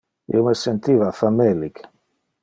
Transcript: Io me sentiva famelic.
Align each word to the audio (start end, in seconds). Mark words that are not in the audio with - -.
Io 0.37 0.41
me 0.45 0.53
sentiva 0.61 1.09
famelic. 1.19 1.83